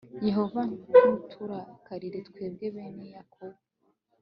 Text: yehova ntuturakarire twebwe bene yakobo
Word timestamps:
yehova 0.27 0.61
ntuturakarire 0.89 2.19
twebwe 2.27 2.65
bene 2.75 3.03
yakobo 3.15 3.57